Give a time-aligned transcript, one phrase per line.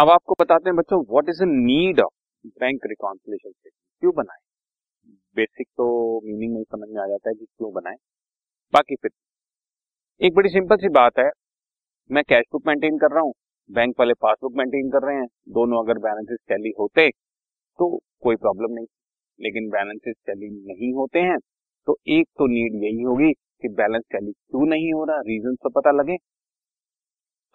[0.00, 2.12] अब आपको बताते हैं बच्चों what is need of
[2.60, 4.38] bank reconciliation statement क्यों बनाए?
[5.36, 5.86] बेसिक तो
[6.24, 7.96] मीनिंग नहीं समझ में आ जाता है कि क्यों बनाए।
[8.72, 9.10] बाकी फिर,
[10.20, 11.28] एक बड़ी सिंपल सी बात है,
[12.10, 13.32] मैं कैश बुक मेंटेन कर रहा हूँ
[13.70, 18.74] बैंक वाले पासबुक मेंटेन कर रहे हैं, दोनों अगर बैलेंसेस टैली होते तो कोई प्रॉब्लम
[18.74, 18.86] नहीं।
[19.38, 21.38] लेकिन बैलेंसेस टैली नहीं होते हैं
[21.86, 25.70] तो एक तो नीड यही होगी कि बैलेंस टैली क्यों नहीं हो रहा रीजन तो
[25.70, 26.16] पता लगे।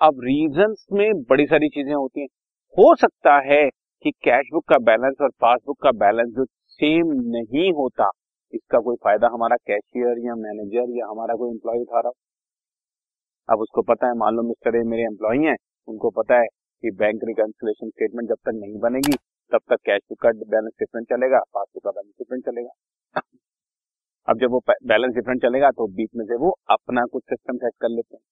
[0.02, 2.28] अब रीजन में बड़ी सारी चीज़ें होती हैं।
[2.76, 3.64] हो सकता है
[4.06, 8.10] कि कैश बुक का बैलेंस और पासबुक का बैलेंस जो सेम नहीं होता,
[8.54, 12.14] इसका कोई फ़ायदा हमारा कैशियर या मैनेजर या हमारा कोई एम्प्लॉय उठा रहा हो।
[13.50, 15.56] अब उसको पता है मान लो मिस्टर ए मेरे एम्प्लॉय हैं,
[15.88, 16.48] उनको पता है
[16.84, 19.16] कि बैंक रिकन्सिलेशन स्टेटमेंट जब तक नहीं बनेगी,
[19.52, 23.22] तब तक कैश बुक का बैलेंस डिफरेंट चलेगा पासबुक का बैलेंस डिफरेंट चलेगा।
[24.28, 27.74] अब जब वो बैलेंस डिफरेंट चलेगा तो बीच में से वो अपना कुछ सिस्टम सेट
[27.82, 28.24] कर लेते हैं।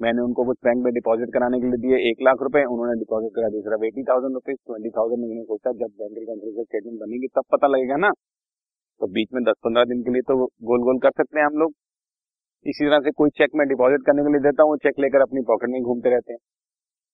[0.00, 3.32] मैंने उनको कुछ बैंक में डिपॉजिट कराने के लिए दिए एक लाख रुपए, उन्होंने डिपॉजिट
[3.34, 7.26] करा दिया सिर्फ़ eighty thousand rupees twenty thousand उन्होंने सोचा, जब बैंक रिकॉन्सिलेशन स्टेटमेंट बनेगी,
[7.26, 8.10] तब पता लगेगा ना।
[9.00, 11.58] तो बीच में दस पंद्रह दिन के लिए तो गोल गोल कर सकते हैं हम
[11.58, 11.72] लोग।
[12.66, 15.40] इसी तरह से कोई चेक मैं डिपॉजिट करने के लिए देता हूँ चेक लेकर अपनी
[15.40, 16.38] पॉकेट में घूमते रहते हैं।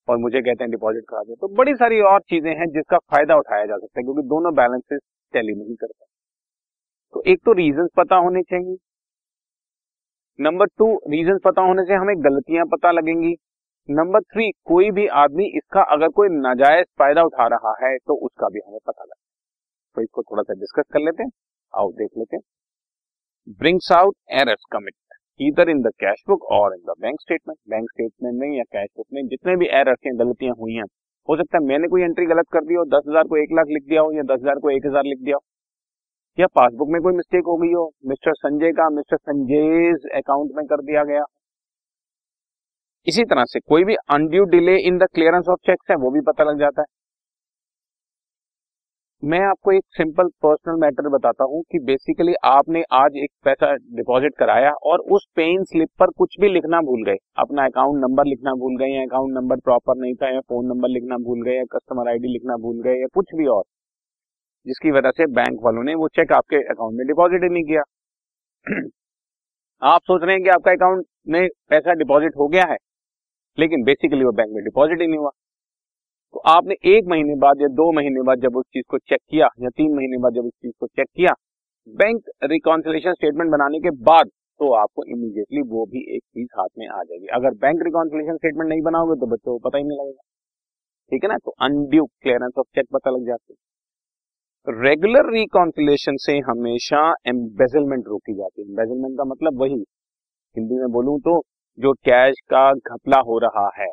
[0.07, 3.35] और मुझे कहते हैं डिपॉजिट करा दे। तो बड़ी सारी और चीज़ें हैं जिसका फ़ायदा
[3.35, 4.99] उठाया जा सकता है, क्योंकि दोनों बैलेंसेस
[5.33, 6.05] टैली नहीं करते।
[7.13, 8.75] तो एक तो रीजन पता होने चाहिए।
[10.39, 13.33] नंबर टू रीजन पता होने से हमें गलतियाँ पता लगेंगी।
[13.89, 18.49] नंबर थ्री कोई भी आदमी इसका अगर कोई नाजायज फ़ायदा उठा रहा है तो उसका
[18.49, 19.21] भी हमें पता लगे।
[19.97, 21.29] तो इसको थोड़ा सा डिस्कस कर लेते हैं।
[21.73, 22.37] आओ देख लेते
[23.59, 24.93] ब्रिंग्स आउट एरर्स कमिट
[25.39, 28.89] इधर इन द कैश बुक और in the bank statement bank statement में या कैश
[28.97, 30.83] बुक में जितने भी एरर्स हैं, गलतियाँ हुई हैं,
[31.29, 33.67] हो सकता है मैंने कोई एंट्री गलत कर दी हो, दस हज़ार को एक लाख
[33.69, 35.43] लिख दिया हो या दस हज़ार को एक हज़ार लिख दिया हो।
[36.37, 37.91] या पासबुक में कोई मिस्टेक हो गई हो?
[38.07, 41.23] मिस्टर संजय का मिस्टर संजय अकाउंट में कर दिया गया।
[43.07, 46.21] इसी तरह से कोई भी undue delay in the clearance of cheques है, वो भी
[46.21, 46.85] पता लग जाता है।
[49.23, 54.33] मैं आपको एक सिंपल पर्सनल मैटर बताता हूँ कि बेसिकली आपने आज एक पैसा डिपॉजिट
[54.39, 58.53] कराया और उस पेन स्लिप पर कुछ भी लिखना भूल गए। अपना अकाउंट नंबर लिखना
[58.53, 61.63] भूल गए, या अकाउंट नंबर प्रॉपर नहीं था, या फ़ोन नंबर लिखना भूल गए, या
[61.63, 63.63] कस्टमर आईडी लिखना भूल गए, या कुछ भी और।
[64.65, 67.81] जिसकी वजह से बैंक वालों ने वो चेक आपके अकाउंट में डिपॉजिट ही नहीं किया।
[69.81, 72.77] आप सोच रहे हैं कि आपका अकाउंट में पैसा डिपॉजिट हो गया है,
[73.57, 75.29] लेकिन बेसिकली वो बैंक में डिपॉजिट ही नहीं हुआ।
[76.33, 79.49] तो आपने एक महीने बाद या दो महीने बाद जब उस चीज़ को चेक किया
[79.61, 81.33] या तीन महीने बाद जब उस चीज़ को चेक किया
[81.87, 86.87] बैंक रिकॉन्सिलेशन स्टेटमेंट बनाने के बाद तो आपको इमीडिएटली वो भी एक चीज़ हाथ में
[86.87, 90.21] आ जाएगी। अगर बैंक रिकॉन्सिलेशन स्टेटमेंट नहीं बनाओगे तो बच्चों को पता ही नहीं लगेगा।
[91.11, 91.37] ठीक है ना?
[91.37, 93.57] तो अनड्यू क्लियरेंस ऑफ़ चेक पता लग जाती है।
[94.67, 99.83] रेगुलर रिकॉन्सिलेशन से हमेशा एम्बेजलमेंट रोकी जाती है। एम्बेजलमेंट का मतलब वही।
[100.55, 101.41] हिंदी में बोलूँ तो
[101.77, 103.87] जो कैश का घपला हो रहा है,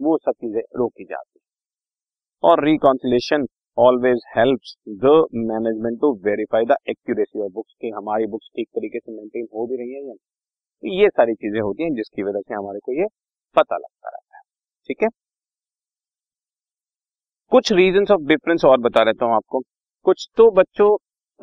[0.00, 3.46] वो सब चीज़ें रोकी जाती है। और reconciliation
[3.78, 8.98] always helps the management to verify the accuracy of books कि हमारी बुक्स ठीक तरीके
[8.98, 10.14] से मेंटेन हो भी रही है या
[10.82, 13.06] ये सारी चीज़ें होती हैं जिसकी वजह से हमारे को ये
[13.56, 14.42] पता लगता रहता है।
[14.88, 15.08] ठीक है?
[17.52, 19.62] कुछ रीजन ऑफ़ डिफरेंस और बता रहता हूँ आपको।
[20.04, 20.96] कुछ तो बच्चों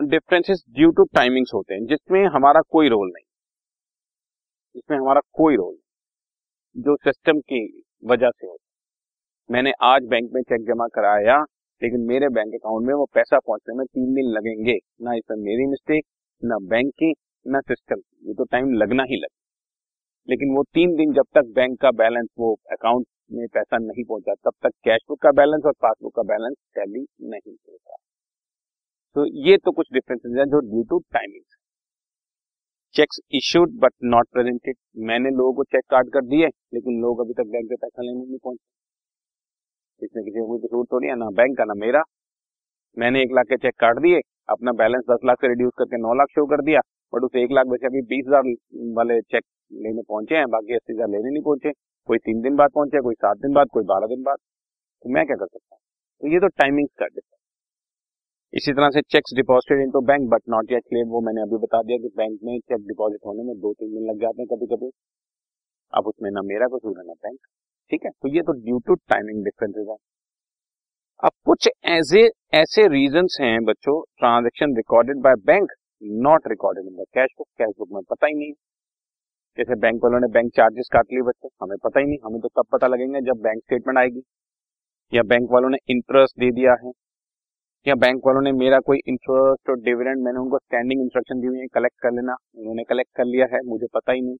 [0.08, 3.26] डिफरेंसेस ड्यू टू टाइमिंग्स होते हैं, जिसमें हमारा कोई रोल नहीं।
[4.76, 8.64] जिसमें हमारा कोई रोल नहीं। जो सिस्टम की वजह से होता
[9.52, 11.42] मैंने आज बैंक में चेक जमा कराया,
[11.84, 15.66] लेकिन मेरे बैंक अकाउंट में वो पैसा पहुँचने में तीन दिन लगेंगे। ना इसमें मेरी
[15.66, 16.04] मिस्टेक
[16.46, 17.14] ना बैंक की,
[17.48, 19.36] ना सिस्टम की। ये तो टाइम लगना ही लगे
[20.30, 24.34] लेकिन वो तीन दिन जब तक बैंक का बैलेंस वो अकाउंट में पैसा नहीं पहुँचा,
[24.34, 27.96] तब तक कैश बुक का बैलेंस और पासबुक का बैलेंस टैली नहीं होता।
[29.18, 31.44] तो ये तो कुछ डिफरेंसेस हैं जो due to timing
[32.96, 37.34] cheques issued but not presented मैंने लोगों को चेक काट कर दिए, लेकिन लोग अभी
[37.34, 41.16] तक बैंक से पैसा लेने नहीं पहुँचे। इसमें किसी को कोई कसूर तो नहीं है,
[41.16, 42.04] ना बैंक का, ना मेरा।
[42.98, 44.20] मैंने एक लाख के चेक काट दिए,
[44.50, 46.80] अपना बैलेंस दस लाख से रिड्यूस करके नौ लाख शो कर दिया
[47.14, 48.44] बट उस एक लाख में अभी बीस हज़ार
[48.96, 51.72] वाले चेक लेने पहुँचे हैं, बाकी अस्सी हज़ार लेने नहीं पहुँचे।
[52.10, 54.38] कोई तीन दिन बाद पहुँचे, कोई सात दिन बाद, कोई बारह दिन बाद।
[55.06, 55.82] तो मैं क्या कर सकता हूँ?
[56.24, 57.08] तो ये तो टाइमिंग का
[58.58, 61.82] इसी तरह से cheques deposited into bank but not yet clear वो मैंने अभी बता
[61.82, 64.68] दिया कि बैंक में चेक डिपॉजिट होने में दो तीन दिन लग जाते हैं कभी
[64.68, 64.90] कभी
[65.94, 67.38] अब उसमें ना मेरा कसूर है ना बैंक
[67.92, 68.12] ठीक है?
[68.12, 69.96] तो ये तो ड्यू टू टाइमिंग डिफरेंसेज है।
[71.24, 75.72] अब कुछ ऐसे ऐसे रीजंस हैं बच्चों transaction recorded by bank
[76.26, 78.52] not recorded in the cash book cash book में पता ही नहीं
[79.58, 82.48] जैसे बैंक वालों ने बैंक चार्जेस काट लिए बच्चों, हमें पता ही नहीं, हमें तो
[82.48, 84.22] तब पता लगेंगे जब बैंक स्टेटमेंट आएगी।
[85.14, 86.92] या बैंक वालों ने इंटरेस्ट दे दिया है।
[87.88, 91.60] या बैंक वालों ने मेरा कोई इंटरेस्ट और डिविडेंड मैंने उनको स्टैंडिंग इंस्ट्रक्शन दी हुई
[91.60, 94.36] है कलेक्ट कर लेना। उन्होंने कलेक्ट कर लिया है, मुझे पता ही नहीं।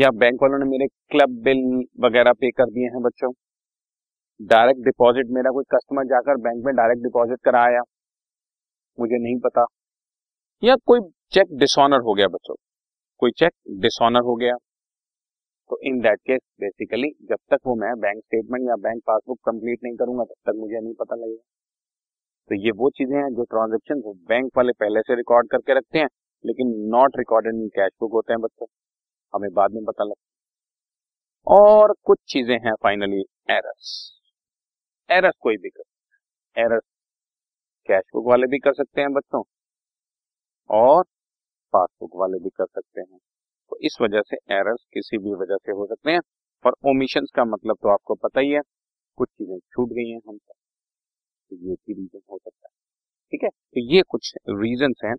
[0.00, 3.32] या बैंक वालों ने मेरे क्लब बिल वगैरह पे कर दिए हैं बच्चों।
[4.42, 7.80] डायरेक्ट डिपॉजिट मेरा कोई कस्टमर जाकर बैंक में डायरेक्ट डिपॉजिट कराया।
[9.00, 9.66] मुझे नहीं पता।
[10.64, 11.00] या कोई
[11.30, 12.54] चेक डिसऑनर हो गया बच्चों।
[13.18, 14.54] कोई चेक डिसऑनर हो गया।
[15.70, 19.78] तो इन दैट केस बेसिकली जब तक वो मैं बैंक स्टेटमेंट या बैंक पासबुक कंप्लीट
[19.84, 21.55] नहीं करूँगा, तब तक मुझे नहीं पता लगेगा।
[22.50, 26.08] तो ये वो चीज़ें हैं जो ट्रांजेक्शन बैंक वाले पहले से रिकॉर्ड करके रखते हैं,
[26.44, 28.66] लेकिन not recorded in cash book होते हैं बच्चों।
[29.34, 30.14] हमें बाद में पता लगता
[31.46, 33.20] और कुछ चीज़ें हैं फाइनली
[33.50, 33.90] एरर्स
[35.10, 35.82] एरर्स कोई भी कर
[36.56, 36.82] एरर्स
[37.88, 39.42] कैश बुक वाले भी कर सकते हैं बच्चों,
[40.70, 41.04] और
[41.72, 43.18] पासबुक वाले भी कर सकते हैं।
[43.72, 46.20] तो इस वजह से एरर्स किसी भी वजह से हो सकते हैं,
[46.64, 48.60] और ओमिशन का मतलब तो आपको पता ही है,
[49.18, 50.52] कुछ चीज़ें छूट गई हैं हमसे
[51.50, 52.74] तो ये भी रीजन हो सकता है।
[53.32, 53.48] ठीक है?
[53.48, 55.14] तो ये कुछ रीजन हैं,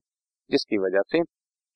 [0.49, 1.23] जिसकी वजह से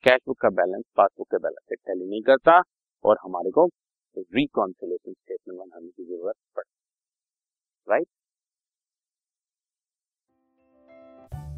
[0.04, 2.62] कैश बुक का बैलेंस पासबुक के बैलेंस से टैली नहीं करता
[3.04, 3.70] और हमारे को
[4.18, 8.08] रिकॉन्सिलेशन स्टेटमेंट बनाने की ज़रूरत पड़ती right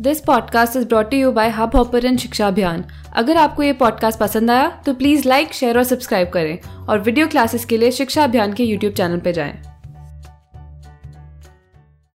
[0.02, 2.84] this podcast is brought you by Hubhopper Shiksha Abhiyan
[3.16, 7.28] अगर आपको ये पॉडकास्ट पसंद आया तो प्लीज़ लाइक शेयर और सब्सक्राइब करें और वीडियो
[7.28, 9.73] क्लासेस के लिए शिक्षा अभियान के यूट्यूब चैनल पर जाएँ।